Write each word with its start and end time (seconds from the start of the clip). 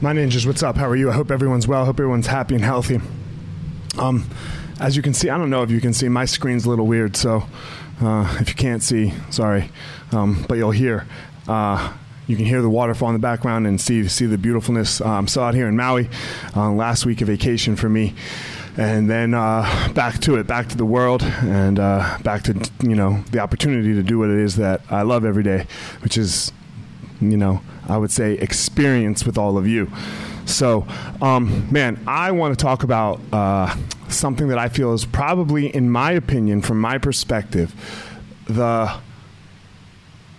My 0.00 0.12
ninjas, 0.12 0.46
what's 0.46 0.62
up? 0.62 0.76
How 0.76 0.88
are 0.88 0.94
you? 0.94 1.10
I 1.10 1.12
hope 1.12 1.32
everyone's 1.32 1.66
well. 1.66 1.82
I 1.82 1.84
hope 1.84 1.98
everyone's 1.98 2.28
happy 2.28 2.54
and 2.54 2.62
healthy. 2.62 3.00
Um, 3.98 4.30
as 4.78 4.94
you 4.94 5.02
can 5.02 5.12
see, 5.12 5.28
I 5.28 5.36
don't 5.36 5.50
know 5.50 5.64
if 5.64 5.72
you 5.72 5.80
can 5.80 5.92
see, 5.92 6.08
my 6.08 6.24
screen's 6.24 6.66
a 6.66 6.68
little 6.68 6.86
weird, 6.86 7.16
so 7.16 7.42
uh, 8.00 8.38
if 8.40 8.48
you 8.48 8.54
can't 8.54 8.80
see, 8.80 9.12
sorry, 9.30 9.72
um, 10.12 10.44
but 10.48 10.56
you'll 10.56 10.70
hear. 10.70 11.04
Uh, 11.48 11.92
you 12.28 12.36
can 12.36 12.44
hear 12.44 12.62
the 12.62 12.70
waterfall 12.70 13.08
in 13.08 13.14
the 13.14 13.18
background 13.18 13.66
and 13.66 13.80
see 13.80 14.06
see 14.06 14.26
the 14.26 14.38
beautifulness. 14.38 15.00
Uh, 15.00 15.08
I'm 15.08 15.26
still 15.26 15.42
out 15.42 15.54
here 15.54 15.66
in 15.66 15.76
Maui. 15.76 16.08
Uh, 16.54 16.70
last 16.70 17.04
week 17.04 17.20
of 17.20 17.26
vacation 17.26 17.74
for 17.74 17.88
me, 17.88 18.14
and 18.76 19.10
then 19.10 19.34
uh, 19.34 19.88
back 19.94 20.20
to 20.20 20.36
it, 20.36 20.46
back 20.46 20.68
to 20.68 20.76
the 20.76 20.84
world, 20.84 21.24
and 21.24 21.80
uh, 21.80 22.18
back 22.22 22.44
to 22.44 22.70
you 22.84 22.94
know 22.94 23.20
the 23.32 23.40
opportunity 23.40 23.94
to 23.94 24.04
do 24.04 24.20
what 24.20 24.30
it 24.30 24.38
is 24.38 24.54
that 24.56 24.80
I 24.90 25.02
love 25.02 25.24
every 25.24 25.42
day, 25.42 25.66
which 26.02 26.16
is 26.16 26.52
you 27.20 27.36
know 27.36 27.60
I 27.88 27.96
would 27.96 28.10
say 28.10 28.34
experience 28.34 29.24
with 29.24 29.38
all 29.38 29.56
of 29.58 29.66
you. 29.66 29.90
So, 30.44 30.86
um, 31.20 31.70
man, 31.70 32.02
I 32.06 32.30
want 32.32 32.58
to 32.58 32.62
talk 32.62 32.82
about 32.82 33.20
uh, 33.32 33.74
something 34.08 34.48
that 34.48 34.58
I 34.58 34.70
feel 34.70 34.94
is 34.94 35.04
probably, 35.04 35.74
in 35.74 35.90
my 35.90 36.12
opinion, 36.12 36.62
from 36.62 36.80
my 36.80 36.96
perspective, 36.98 37.74
the 38.46 38.90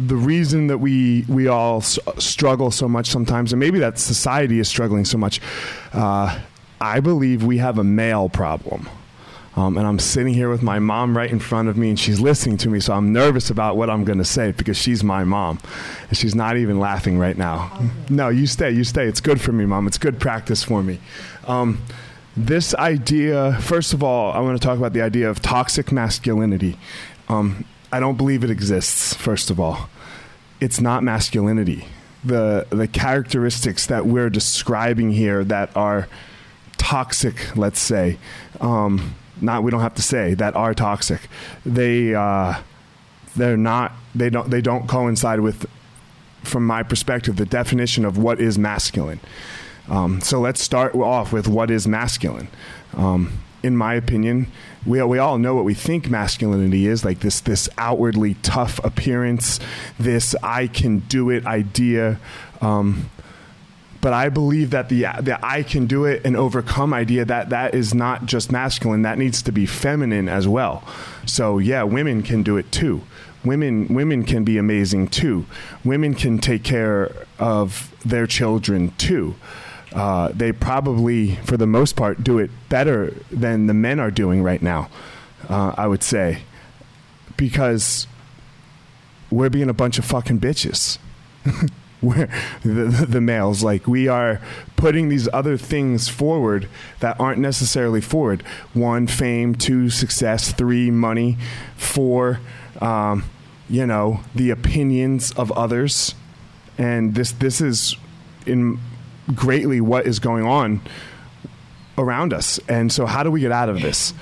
the 0.00 0.16
reason 0.16 0.66
that 0.66 0.78
we 0.78 1.24
we 1.28 1.46
all 1.46 1.78
s- 1.78 1.98
struggle 2.18 2.70
so 2.72 2.88
much 2.88 3.06
sometimes, 3.06 3.52
and 3.52 3.60
maybe 3.60 3.78
that 3.78 3.98
society 3.98 4.58
is 4.58 4.68
struggling 4.68 5.04
so 5.04 5.18
much. 5.18 5.40
Uh, 5.92 6.36
I 6.80 6.98
believe 6.98 7.44
we 7.44 7.58
have 7.58 7.78
a 7.78 7.84
male 7.84 8.28
problem. 8.28 8.88
Um, 9.54 9.76
and 9.76 9.86
I'm 9.86 9.98
sitting 9.98 10.32
here 10.32 10.48
with 10.48 10.62
my 10.62 10.78
mom 10.78 11.14
right 11.16 11.30
in 11.30 11.38
front 11.38 11.68
of 11.68 11.76
me, 11.76 11.90
and 11.90 11.98
she's 11.98 12.20
listening 12.20 12.56
to 12.58 12.70
me. 12.70 12.80
So 12.80 12.94
I'm 12.94 13.12
nervous 13.12 13.50
about 13.50 13.76
what 13.76 13.90
I'm 13.90 14.04
going 14.04 14.18
to 14.18 14.24
say 14.24 14.52
because 14.52 14.78
she's 14.78 15.04
my 15.04 15.24
mom, 15.24 15.58
and 16.08 16.16
she's 16.16 16.34
not 16.34 16.56
even 16.56 16.80
laughing 16.80 17.18
right 17.18 17.36
now. 17.36 17.70
No, 18.08 18.30
you 18.30 18.46
stay, 18.46 18.70
you 18.70 18.84
stay. 18.84 19.06
It's 19.06 19.20
good 19.20 19.40
for 19.40 19.52
me, 19.52 19.66
mom. 19.66 19.86
It's 19.86 19.98
good 19.98 20.18
practice 20.18 20.62
for 20.62 20.82
me. 20.82 21.00
Um, 21.46 21.82
this 22.34 22.74
idea, 22.76 23.58
first 23.60 23.92
of 23.92 24.02
all, 24.02 24.32
I 24.32 24.40
want 24.40 24.60
to 24.60 24.66
talk 24.66 24.78
about 24.78 24.94
the 24.94 25.02
idea 25.02 25.28
of 25.28 25.42
toxic 25.42 25.92
masculinity. 25.92 26.78
Um, 27.28 27.66
I 27.92 28.00
don't 28.00 28.16
believe 28.16 28.42
it 28.42 28.50
exists. 28.50 29.12
First 29.12 29.50
of 29.50 29.60
all, 29.60 29.90
it's 30.60 30.80
not 30.80 31.02
masculinity. 31.02 31.84
The 32.24 32.66
the 32.70 32.88
characteristics 32.88 33.86
that 33.86 34.06
we're 34.06 34.30
describing 34.30 35.10
here 35.10 35.44
that 35.44 35.76
are 35.76 36.08
toxic, 36.78 37.54
let's 37.56 37.80
say, 37.80 38.16
um, 38.60 39.14
not 39.42 39.62
we 39.62 39.70
don't 39.70 39.80
have 39.80 39.94
to 39.94 40.02
say 40.02 40.34
that 40.34 40.54
are 40.54 40.74
toxic. 40.74 41.28
They 41.66 42.14
uh, 42.14 42.60
they're 43.36 43.56
not. 43.56 43.92
They 44.14 44.30
don't. 44.30 44.50
They 44.50 44.60
don't 44.60 44.88
coincide 44.88 45.40
with, 45.40 45.66
from 46.42 46.66
my 46.66 46.82
perspective, 46.82 47.36
the 47.36 47.46
definition 47.46 48.04
of 48.04 48.18
what 48.18 48.40
is 48.40 48.58
masculine. 48.58 49.20
Um, 49.88 50.20
so 50.20 50.40
let's 50.40 50.60
start 50.60 50.94
off 50.94 51.32
with 51.32 51.48
what 51.48 51.70
is 51.70 51.88
masculine. 51.88 52.48
Um, 52.94 53.40
in 53.62 53.76
my 53.76 53.94
opinion, 53.94 54.48
we 54.84 55.02
we 55.02 55.18
all 55.18 55.38
know 55.38 55.54
what 55.54 55.64
we 55.64 55.74
think 55.74 56.10
masculinity 56.10 56.86
is 56.86 57.04
like 57.04 57.20
this 57.20 57.40
this 57.40 57.68
outwardly 57.78 58.34
tough 58.42 58.82
appearance, 58.84 59.60
this 59.98 60.34
I 60.42 60.66
can 60.66 61.00
do 61.00 61.30
it 61.30 61.46
idea. 61.46 62.18
Um, 62.60 63.10
but 64.02 64.12
I 64.12 64.28
believe 64.28 64.70
that 64.70 64.88
the 64.88 65.06
the 65.20 65.38
I 65.42 65.62
can 65.62 65.86
do 65.86 66.04
it 66.04 66.22
and 66.26 66.36
overcome 66.36 66.92
idea 66.92 67.24
that 67.24 67.50
that 67.50 67.74
is 67.74 67.94
not 67.94 68.26
just 68.26 68.52
masculine. 68.52 69.02
That 69.02 69.16
needs 69.16 69.40
to 69.42 69.52
be 69.52 69.64
feminine 69.64 70.28
as 70.28 70.46
well. 70.46 70.84
So 71.24 71.58
yeah, 71.58 71.84
women 71.84 72.22
can 72.22 72.42
do 72.42 72.56
it 72.58 72.70
too. 72.72 73.02
Women 73.44 73.86
women 73.94 74.24
can 74.24 74.42
be 74.42 74.58
amazing 74.58 75.08
too. 75.08 75.46
Women 75.84 76.14
can 76.14 76.38
take 76.38 76.64
care 76.64 77.12
of 77.38 77.94
their 78.04 78.26
children 78.26 78.90
too. 78.98 79.36
Uh, 79.92 80.30
they 80.32 80.50
probably, 80.52 81.36
for 81.36 81.56
the 81.56 81.66
most 81.66 81.94
part, 81.96 82.24
do 82.24 82.38
it 82.38 82.50
better 82.68 83.14
than 83.30 83.66
the 83.66 83.74
men 83.74 84.00
are 84.00 84.10
doing 84.10 84.42
right 84.42 84.62
now. 84.62 84.88
Uh, 85.48 85.74
I 85.76 85.86
would 85.86 86.02
say 86.02 86.42
because 87.36 88.08
we're 89.30 89.50
being 89.50 89.68
a 89.68 89.74
bunch 89.74 89.98
of 89.98 90.04
fucking 90.04 90.40
bitches. 90.40 90.98
the, 92.02 92.28
the, 92.64 93.06
the 93.08 93.20
males 93.20 93.62
like 93.62 93.86
we 93.86 94.08
are 94.08 94.40
putting 94.76 95.08
these 95.08 95.28
other 95.32 95.56
things 95.56 96.08
forward 96.08 96.68
that 97.00 97.18
aren't 97.20 97.38
necessarily 97.38 98.00
forward. 98.00 98.42
One 98.74 99.06
fame. 99.06 99.54
Two 99.54 99.88
success. 99.88 100.52
Three 100.52 100.90
money. 100.90 101.38
Four 101.76 102.40
um, 102.80 103.24
you 103.68 103.86
know 103.86 104.20
the 104.34 104.50
opinions 104.50 105.32
of 105.32 105.50
others. 105.52 106.14
And 106.76 107.14
this 107.14 107.32
this 107.32 107.60
is 107.60 107.96
in 108.44 108.78
greatly 109.34 109.80
what 109.80 110.06
is 110.06 110.18
going 110.18 110.44
on 110.44 110.80
around 111.96 112.32
us. 112.32 112.58
And 112.68 112.92
so 112.92 113.06
how 113.06 113.22
do 113.22 113.30
we 113.30 113.40
get 113.40 113.52
out 113.52 113.68
of 113.68 113.80
this? 113.80 114.12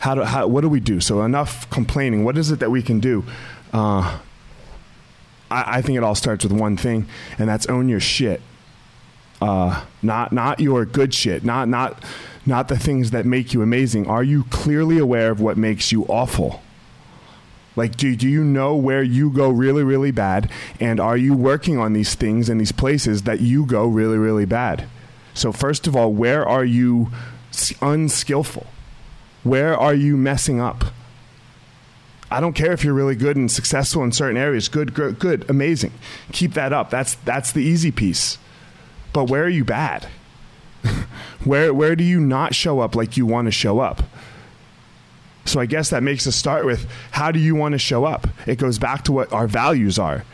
How 0.00 0.14
do 0.14 0.22
how, 0.22 0.46
what 0.46 0.60
do 0.60 0.68
we 0.68 0.80
do? 0.80 1.00
So 1.00 1.22
enough 1.22 1.68
complaining. 1.70 2.24
What 2.24 2.38
is 2.38 2.50
it 2.50 2.60
that 2.60 2.70
we 2.70 2.82
can 2.82 3.00
do? 3.00 3.24
Uh, 3.72 4.18
I, 5.50 5.78
I 5.78 5.82
think 5.82 5.96
it 5.96 6.04
all 6.04 6.14
starts 6.14 6.44
with 6.44 6.52
one 6.52 6.76
thing, 6.76 7.06
and 7.38 7.48
that's 7.48 7.66
own 7.66 7.88
your 7.88 8.00
shit. 8.00 8.40
Uh, 9.40 9.84
not 10.02 10.32
not 10.32 10.60
your 10.60 10.84
good 10.84 11.12
shit. 11.12 11.44
Not 11.44 11.68
not 11.68 12.02
not 12.46 12.68
the 12.68 12.78
things 12.78 13.10
that 13.10 13.26
make 13.26 13.52
you 13.52 13.62
amazing. 13.62 14.06
Are 14.06 14.22
you 14.22 14.44
clearly 14.44 14.98
aware 14.98 15.30
of 15.30 15.40
what 15.40 15.56
makes 15.56 15.92
you 15.92 16.04
awful? 16.04 16.62
Like, 17.76 17.96
do, 17.96 18.14
do 18.14 18.28
you 18.28 18.44
know 18.44 18.76
where 18.76 19.02
you 19.02 19.30
go 19.30 19.50
really, 19.50 19.82
really 19.82 20.12
bad? 20.12 20.48
And 20.78 21.00
are 21.00 21.16
you 21.16 21.34
working 21.34 21.76
on 21.78 21.92
these 21.92 22.14
things 22.14 22.48
and 22.48 22.60
these 22.60 22.72
places 22.72 23.22
that 23.22 23.40
you 23.40 23.66
go 23.66 23.86
really, 23.86 24.18
really 24.18 24.44
bad? 24.44 24.86
So, 25.32 25.50
first 25.50 25.86
of 25.86 25.96
all, 25.96 26.12
where 26.12 26.46
are 26.46 26.64
you 26.64 27.10
unskillful? 27.82 28.66
Where 29.42 29.76
are 29.76 29.94
you 29.94 30.16
messing 30.16 30.60
up? 30.60 30.84
I 32.34 32.40
don't 32.40 32.54
care 32.54 32.72
if 32.72 32.82
you're 32.82 32.94
really 32.94 33.14
good 33.14 33.36
and 33.36 33.48
successful 33.48 34.02
in 34.02 34.10
certain 34.10 34.36
areas. 34.36 34.68
Good, 34.68 34.92
good, 34.92 35.20
good, 35.20 35.48
amazing. 35.48 35.92
Keep 36.32 36.54
that 36.54 36.72
up. 36.72 36.90
That's 36.90 37.14
that's 37.14 37.52
the 37.52 37.62
easy 37.62 37.92
piece. 37.92 38.38
But 39.12 39.30
where 39.30 39.44
are 39.44 39.48
you 39.48 39.64
bad? 39.64 40.08
where 41.44 41.72
where 41.72 41.94
do 41.94 42.02
you 42.02 42.18
not 42.18 42.52
show 42.52 42.80
up 42.80 42.96
like 42.96 43.16
you 43.16 43.24
want 43.24 43.46
to 43.46 43.52
show 43.52 43.78
up? 43.78 44.02
So 45.44 45.60
I 45.60 45.66
guess 45.66 45.90
that 45.90 46.02
makes 46.02 46.26
us 46.26 46.34
start 46.34 46.64
with 46.64 46.90
how 47.12 47.30
do 47.30 47.38
you 47.38 47.54
want 47.54 47.70
to 47.72 47.78
show 47.78 48.04
up? 48.04 48.26
It 48.48 48.58
goes 48.58 48.80
back 48.80 49.04
to 49.04 49.12
what 49.12 49.32
our 49.32 49.46
values 49.46 49.96
are. 49.96 50.24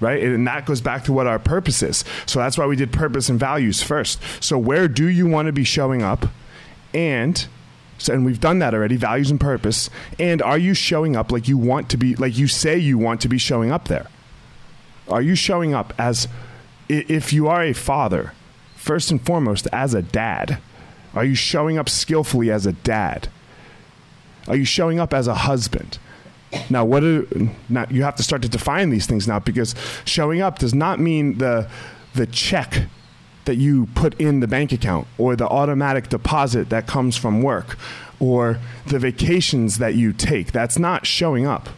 Right? 0.00 0.20
And 0.20 0.48
that 0.48 0.66
goes 0.66 0.80
back 0.80 1.04
to 1.04 1.12
what 1.12 1.28
our 1.28 1.38
purpose 1.38 1.80
is. 1.80 2.04
So 2.26 2.40
that's 2.40 2.58
why 2.58 2.66
we 2.66 2.74
did 2.74 2.92
purpose 2.92 3.28
and 3.28 3.38
values 3.38 3.84
first. 3.84 4.20
So 4.40 4.58
where 4.58 4.88
do 4.88 5.06
you 5.06 5.26
want 5.28 5.46
to 5.46 5.52
be 5.52 5.64
showing 5.64 6.02
up? 6.02 6.26
And 6.92 7.46
so, 7.98 8.14
and 8.14 8.24
we've 8.24 8.40
done 8.40 8.60
that 8.60 8.74
already, 8.74 8.96
values 8.96 9.30
and 9.30 9.40
purpose. 9.40 9.90
And 10.18 10.40
are 10.40 10.56
you 10.56 10.72
showing 10.72 11.16
up 11.16 11.32
like 11.32 11.48
you 11.48 11.58
want 11.58 11.90
to 11.90 11.96
be, 11.96 12.14
like 12.14 12.38
you 12.38 12.46
say 12.46 12.78
you 12.78 12.96
want 12.96 13.20
to 13.22 13.28
be 13.28 13.38
showing 13.38 13.70
up 13.70 13.88
there? 13.88 14.06
Are 15.08 15.20
you 15.20 15.34
showing 15.34 15.74
up 15.74 15.92
as, 15.98 16.28
if 16.88 17.32
you 17.32 17.48
are 17.48 17.62
a 17.62 17.72
father, 17.72 18.32
first 18.76 19.10
and 19.10 19.24
foremost, 19.24 19.66
as 19.72 19.94
a 19.94 20.02
dad? 20.02 20.58
Are 21.14 21.24
you 21.24 21.34
showing 21.34 21.76
up 21.76 21.88
skillfully 21.88 22.50
as 22.50 22.66
a 22.66 22.72
dad? 22.72 23.28
Are 24.46 24.56
you 24.56 24.64
showing 24.64 25.00
up 25.00 25.12
as 25.12 25.26
a 25.26 25.34
husband? 25.34 25.98
Now, 26.70 26.84
what 26.84 27.02
are, 27.04 27.26
now 27.68 27.86
you 27.90 28.04
have 28.04 28.16
to 28.16 28.22
start 28.22 28.42
to 28.42 28.48
define 28.48 28.90
these 28.90 29.06
things 29.06 29.26
now 29.26 29.38
because 29.38 29.74
showing 30.04 30.40
up 30.40 30.58
does 30.58 30.72
not 30.72 30.98
mean 30.98 31.38
the 31.38 31.68
the 32.14 32.26
check 32.26 32.88
that 33.48 33.56
you 33.56 33.86
put 33.94 34.12
in 34.20 34.40
the 34.40 34.46
bank 34.46 34.72
account 34.72 35.06
or 35.16 35.34
the 35.34 35.48
automatic 35.48 36.10
deposit 36.10 36.68
that 36.68 36.86
comes 36.86 37.16
from 37.16 37.40
work 37.40 37.78
or 38.20 38.58
the 38.86 38.98
vacations 38.98 39.78
that 39.78 39.94
you 39.94 40.12
take. 40.12 40.52
That's 40.52 40.78
not 40.78 41.06
showing 41.06 41.46
up. 41.46 41.70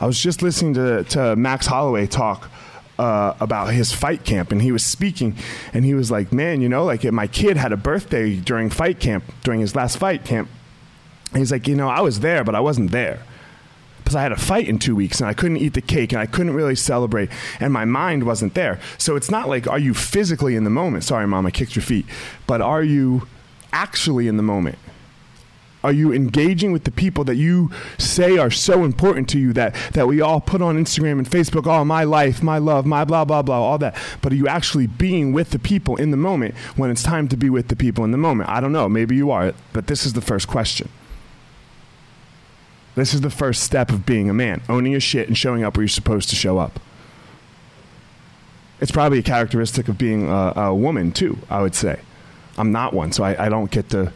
I 0.00 0.06
was 0.06 0.18
just 0.18 0.40
listening 0.40 0.72
to, 0.72 1.04
to 1.04 1.36
Max 1.36 1.66
Holloway 1.66 2.06
talk 2.06 2.50
uh, 2.98 3.34
about 3.40 3.74
his 3.74 3.92
fight 3.92 4.24
camp, 4.24 4.52
and 4.52 4.62
he 4.62 4.72
was 4.72 4.82
speaking, 4.82 5.36
and 5.74 5.84
he 5.84 5.92
was 5.92 6.10
like, 6.10 6.32
"Man, 6.32 6.62
you 6.62 6.68
know, 6.70 6.86
like 6.86 7.04
my 7.04 7.26
kid 7.26 7.58
had 7.58 7.72
a 7.72 7.76
birthday 7.76 8.36
during 8.36 8.70
fight 8.70 8.98
camp, 8.98 9.24
during 9.44 9.60
his 9.60 9.76
last 9.76 9.98
fight 9.98 10.24
camp." 10.24 10.48
He's 11.34 11.52
like, 11.52 11.68
"You 11.68 11.74
know, 11.74 11.88
I 11.88 12.00
was 12.00 12.20
there, 12.20 12.42
but 12.42 12.54
I 12.54 12.60
wasn't 12.60 12.90
there." 12.90 13.20
Because 14.06 14.14
I 14.14 14.22
had 14.22 14.30
a 14.30 14.36
fight 14.36 14.68
in 14.68 14.78
two 14.78 14.94
weeks 14.94 15.18
and 15.20 15.28
I 15.28 15.34
couldn't 15.34 15.56
eat 15.56 15.74
the 15.74 15.80
cake 15.80 16.12
and 16.12 16.22
I 16.22 16.26
couldn't 16.26 16.54
really 16.54 16.76
celebrate 16.76 17.28
and 17.58 17.72
my 17.72 17.84
mind 17.84 18.22
wasn't 18.22 18.54
there. 18.54 18.78
So 18.98 19.16
it's 19.16 19.32
not 19.32 19.48
like, 19.48 19.66
are 19.66 19.80
you 19.80 19.94
physically 19.94 20.54
in 20.54 20.62
the 20.62 20.70
moment? 20.70 21.02
Sorry, 21.02 21.26
mom, 21.26 21.44
I 21.44 21.50
kicked 21.50 21.74
your 21.74 21.82
feet. 21.82 22.06
But 22.46 22.60
are 22.60 22.84
you 22.84 23.26
actually 23.72 24.28
in 24.28 24.36
the 24.36 24.44
moment? 24.44 24.78
Are 25.82 25.90
you 25.90 26.12
engaging 26.12 26.70
with 26.70 26.84
the 26.84 26.92
people 26.92 27.24
that 27.24 27.34
you 27.34 27.72
say 27.98 28.38
are 28.38 28.48
so 28.48 28.84
important 28.84 29.28
to 29.30 29.40
you 29.40 29.52
that, 29.54 29.74
that 29.94 30.06
we 30.06 30.20
all 30.20 30.40
put 30.40 30.62
on 30.62 30.76
Instagram 30.76 31.18
and 31.18 31.28
Facebook, 31.28 31.66
oh, 31.66 31.84
my 31.84 32.04
life, 32.04 32.44
my 32.44 32.58
love, 32.58 32.86
my 32.86 33.04
blah, 33.04 33.24
blah, 33.24 33.42
blah, 33.42 33.60
all 33.60 33.78
that. 33.78 33.96
But 34.22 34.32
are 34.32 34.36
you 34.36 34.46
actually 34.46 34.86
being 34.86 35.32
with 35.32 35.50
the 35.50 35.58
people 35.58 35.96
in 35.96 36.12
the 36.12 36.16
moment 36.16 36.54
when 36.76 36.92
it's 36.92 37.02
time 37.02 37.26
to 37.26 37.36
be 37.36 37.50
with 37.50 37.66
the 37.66 37.76
people 37.76 38.04
in 38.04 38.12
the 38.12 38.18
moment? 38.18 38.50
I 38.50 38.60
don't 38.60 38.72
know. 38.72 38.88
Maybe 38.88 39.16
you 39.16 39.32
are, 39.32 39.52
but 39.72 39.88
this 39.88 40.06
is 40.06 40.12
the 40.12 40.20
first 40.20 40.46
question. 40.46 40.90
This 42.96 43.12
is 43.12 43.20
the 43.20 43.30
first 43.30 43.62
step 43.62 43.90
of 43.90 44.04
being 44.06 44.28
a 44.28 44.34
man, 44.34 44.62
owning 44.68 44.92
your 44.92 45.00
shit 45.00 45.28
and 45.28 45.36
showing 45.36 45.62
up 45.62 45.76
where 45.76 45.82
you're 45.82 45.88
supposed 45.88 46.30
to 46.30 46.34
show 46.34 46.58
up. 46.58 46.80
It's 48.80 48.90
probably 48.90 49.18
a 49.18 49.22
characteristic 49.22 49.88
of 49.88 49.96
being 49.96 50.28
a, 50.28 50.52
a 50.56 50.74
woman 50.74 51.12
too. 51.12 51.38
I 51.48 51.62
would 51.62 51.74
say. 51.74 52.00
I'm 52.58 52.72
not 52.72 52.94
one, 52.94 53.12
so 53.12 53.22
I, 53.22 53.46
I 53.46 53.48
don't 53.50 53.70
get 53.70 53.90
to 53.90 54.12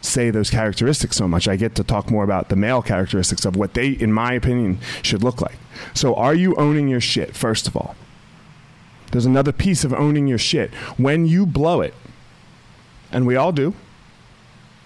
say 0.00 0.30
those 0.30 0.50
characteristics 0.50 1.16
so 1.16 1.28
much. 1.28 1.48
I 1.48 1.56
get 1.56 1.74
to 1.76 1.84
talk 1.84 2.10
more 2.10 2.24
about 2.24 2.48
the 2.48 2.56
male 2.56 2.80
characteristics 2.80 3.44
of 3.44 3.56
what 3.56 3.74
they, 3.74 3.88
in 3.88 4.10
my 4.10 4.32
opinion, 4.32 4.78
should 5.02 5.22
look 5.22 5.42
like. 5.42 5.56
So, 5.92 6.14
are 6.14 6.34
you 6.34 6.54
owning 6.56 6.88
your 6.88 7.00
shit, 7.00 7.36
first 7.36 7.66
of 7.66 7.76
all? 7.76 7.94
There's 9.12 9.26
another 9.26 9.52
piece 9.52 9.84
of 9.84 9.92
owning 9.92 10.26
your 10.26 10.38
shit. 10.38 10.72
When 10.96 11.26
you 11.26 11.44
blow 11.44 11.82
it, 11.82 11.94
and 13.12 13.26
we 13.26 13.36
all 13.36 13.52
do, 13.52 13.74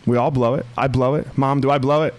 we 0.07 0.17
all 0.17 0.33
blow 0.33 0.55
it. 0.55 0.67
I 0.77 0.89
blow 0.89 1.15
it. 1.15 1.39
Mom, 1.39 1.61
do 1.61 1.71
I 1.71 1.79
blow 1.79 2.03
it? 2.03 2.15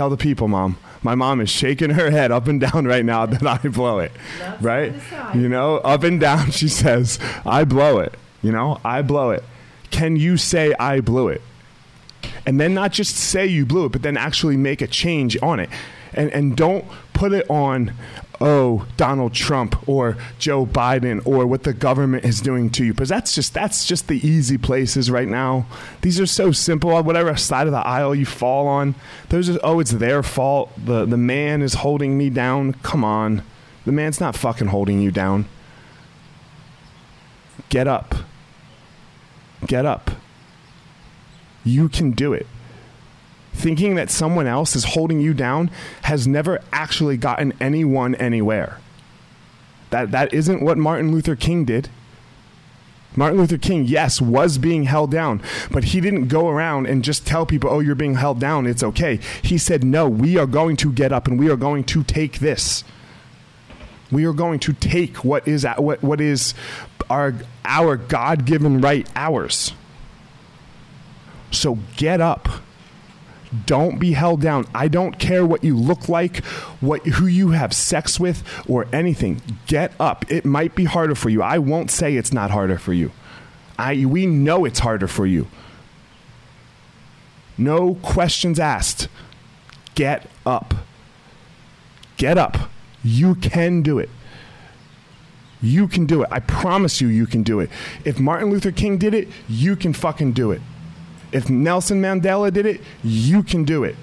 Tell 0.00 0.08
the 0.08 0.16
people, 0.16 0.48
Mom. 0.48 0.78
My 1.02 1.14
mom 1.14 1.42
is 1.42 1.50
shaking 1.50 1.90
her 1.90 2.10
head 2.10 2.32
up 2.32 2.48
and 2.48 2.58
down 2.58 2.86
right 2.86 3.04
now 3.04 3.26
that 3.26 3.46
I 3.46 3.68
blow 3.68 3.98
it. 3.98 4.12
Right? 4.58 4.92
on 4.92 4.98
the 4.98 5.04
side. 5.04 5.36
You 5.36 5.46
know, 5.46 5.76
up 5.76 6.04
and 6.04 6.18
down, 6.18 6.52
she 6.52 6.68
says, 6.68 7.18
I 7.44 7.64
blow 7.64 7.98
it. 7.98 8.14
You 8.42 8.50
know, 8.50 8.80
I 8.82 9.02
blow 9.02 9.28
it. 9.28 9.44
Can 9.90 10.16
you 10.16 10.38
say 10.38 10.72
I 10.80 11.00
blew 11.00 11.28
it? 11.28 11.42
And 12.46 12.58
then 12.58 12.72
not 12.72 12.92
just 12.92 13.14
say 13.14 13.46
you 13.46 13.66
blew 13.66 13.84
it, 13.84 13.92
but 13.92 14.00
then 14.00 14.16
actually 14.16 14.56
make 14.56 14.80
a 14.80 14.86
change 14.86 15.36
on 15.42 15.60
it. 15.60 15.68
And, 16.12 16.30
and 16.30 16.56
don't 16.56 16.84
put 17.12 17.32
it 17.32 17.48
on, 17.48 17.92
oh, 18.40 18.86
Donald 18.96 19.34
Trump 19.34 19.88
or 19.88 20.16
Joe 20.38 20.66
Biden 20.66 21.24
or 21.26 21.46
what 21.46 21.62
the 21.62 21.72
government 21.72 22.24
is 22.24 22.40
doing 22.40 22.70
to 22.70 22.84
you. 22.84 22.92
Because 22.92 23.08
that's 23.08 23.34
just 23.34 23.54
that's 23.54 23.84
just 23.84 24.08
the 24.08 24.26
easy 24.26 24.58
places 24.58 25.10
right 25.10 25.28
now. 25.28 25.66
These 26.02 26.18
are 26.20 26.26
so 26.26 26.52
simple. 26.52 26.94
Uh, 26.94 27.02
whatever 27.02 27.36
side 27.36 27.66
of 27.66 27.72
the 27.72 27.86
aisle 27.86 28.14
you 28.14 28.26
fall 28.26 28.66
on, 28.66 28.94
those 29.28 29.50
are 29.50 29.58
oh, 29.62 29.80
it's 29.80 29.92
their 29.92 30.22
fault. 30.22 30.72
The 30.82 31.04
the 31.04 31.16
man 31.16 31.62
is 31.62 31.74
holding 31.74 32.16
me 32.16 32.30
down. 32.30 32.74
Come 32.82 33.04
on. 33.04 33.42
The 33.84 33.92
man's 33.92 34.20
not 34.20 34.36
fucking 34.36 34.68
holding 34.68 35.00
you 35.00 35.10
down. 35.10 35.46
Get 37.68 37.86
up. 37.86 38.14
Get 39.66 39.86
up. 39.86 40.10
You 41.64 41.88
can 41.88 42.12
do 42.12 42.32
it. 42.32 42.46
Thinking 43.52 43.94
that 43.96 44.10
someone 44.10 44.46
else 44.46 44.76
is 44.76 44.84
holding 44.84 45.20
you 45.20 45.34
down 45.34 45.70
has 46.02 46.26
never 46.26 46.60
actually 46.72 47.16
gotten 47.16 47.52
anyone 47.60 48.14
anywhere. 48.14 48.78
That, 49.90 50.12
that 50.12 50.32
isn't 50.32 50.62
what 50.62 50.78
Martin 50.78 51.12
Luther 51.12 51.36
King 51.36 51.64
did. 51.64 51.88
Martin 53.16 53.38
Luther 53.40 53.58
King, 53.58 53.86
yes, 53.86 54.20
was 54.20 54.56
being 54.56 54.84
held 54.84 55.10
down, 55.10 55.42
but 55.70 55.84
he 55.84 56.00
didn't 56.00 56.28
go 56.28 56.48
around 56.48 56.86
and 56.86 57.02
just 57.02 57.26
tell 57.26 57.44
people, 57.44 57.68
oh, 57.68 57.80
you're 57.80 57.96
being 57.96 58.14
held 58.14 58.38
down, 58.38 58.66
it's 58.66 58.84
okay. 58.84 59.18
He 59.42 59.58
said, 59.58 59.82
no, 59.82 60.08
we 60.08 60.38
are 60.38 60.46
going 60.46 60.76
to 60.76 60.92
get 60.92 61.12
up 61.12 61.26
and 61.26 61.38
we 61.38 61.50
are 61.50 61.56
going 61.56 61.82
to 61.84 62.04
take 62.04 62.38
this. 62.38 62.84
We 64.12 64.24
are 64.26 64.32
going 64.32 64.60
to 64.60 64.72
take 64.72 65.24
what 65.24 65.46
is 65.46 65.66
what, 65.76 66.02
what 66.02 66.20
is 66.20 66.54
our 67.08 67.34
our 67.64 67.96
God-given 67.96 68.80
right 68.80 69.08
ours. 69.14 69.72
So 71.50 71.78
get 71.96 72.20
up. 72.20 72.48
Don't 73.66 73.98
be 73.98 74.12
held 74.12 74.40
down. 74.40 74.66
I 74.74 74.86
don't 74.88 75.18
care 75.18 75.44
what 75.44 75.64
you 75.64 75.76
look 75.76 76.08
like, 76.08 76.44
what 76.80 77.04
who 77.04 77.26
you 77.26 77.50
have 77.50 77.72
sex 77.72 78.20
with 78.20 78.44
or 78.68 78.86
anything. 78.92 79.42
Get 79.66 79.92
up. 79.98 80.30
It 80.30 80.44
might 80.44 80.74
be 80.74 80.84
harder 80.84 81.16
for 81.16 81.30
you. 81.30 81.42
I 81.42 81.58
won't 81.58 81.90
say 81.90 82.16
it's 82.16 82.32
not 82.32 82.52
harder 82.52 82.78
for 82.78 82.92
you. 82.92 83.10
I 83.78 84.04
we 84.04 84.26
know 84.26 84.64
it's 84.64 84.78
harder 84.78 85.08
for 85.08 85.26
you. 85.26 85.48
No 87.58 87.94
questions 87.96 88.60
asked. 88.60 89.08
Get 89.94 90.30
up. 90.46 90.74
Get 92.16 92.38
up. 92.38 92.70
You 93.02 93.34
can 93.34 93.82
do 93.82 93.98
it. 93.98 94.10
You 95.62 95.88
can 95.88 96.06
do 96.06 96.22
it. 96.22 96.28
I 96.30 96.40
promise 96.40 97.00
you, 97.00 97.08
you 97.08 97.26
can 97.26 97.42
do 97.42 97.60
it. 97.60 97.68
If 98.04 98.18
Martin 98.18 98.50
Luther 98.50 98.72
King 98.72 98.96
did 98.96 99.12
it, 99.12 99.28
you 99.48 99.76
can 99.76 99.92
fucking 99.92 100.32
do 100.32 100.52
it. 100.52 100.62
If 101.32 101.48
Nelson 101.48 102.00
Mandela 102.02 102.52
did 102.52 102.66
it, 102.66 102.80
you 103.02 103.42
can 103.42 103.64
do 103.64 103.84
it. 103.84 103.96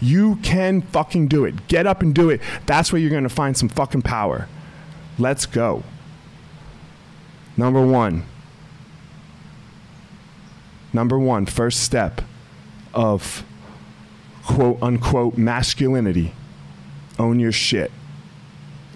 You 0.00 0.36
can 0.36 0.82
fucking 0.82 1.28
do 1.28 1.44
it. 1.44 1.68
Get 1.68 1.86
up 1.86 2.02
and 2.02 2.14
do 2.14 2.30
it. 2.30 2.40
That's 2.66 2.92
where 2.92 3.00
you're 3.00 3.10
going 3.10 3.22
to 3.22 3.28
find 3.28 3.56
some 3.56 3.68
fucking 3.68 4.02
power. 4.02 4.48
Let's 5.18 5.46
go. 5.46 5.84
Number 7.56 7.84
one. 7.84 8.24
Number 10.92 11.18
one, 11.18 11.46
first 11.46 11.82
step 11.82 12.22
of 12.92 13.44
quote 14.44 14.78
unquote 14.82 15.36
masculinity. 15.36 16.32
Own 17.18 17.40
your 17.40 17.52
shit. 17.52 17.90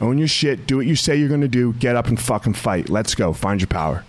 Own 0.00 0.18
your 0.18 0.28
shit. 0.28 0.66
Do 0.66 0.76
what 0.76 0.86
you 0.86 0.96
say 0.96 1.16
you're 1.16 1.28
going 1.28 1.40
to 1.40 1.48
do. 1.48 1.74
Get 1.74 1.96
up 1.96 2.06
and 2.06 2.20
fucking 2.20 2.54
fight. 2.54 2.88
Let's 2.88 3.14
go. 3.14 3.32
Find 3.32 3.60
your 3.60 3.68
power. 3.68 4.04